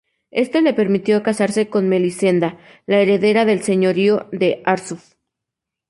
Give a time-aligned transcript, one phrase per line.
[0.31, 2.57] Esto le permitió casarse con Melisenda,
[2.87, 5.13] la heredera del Señorío de Arsuf.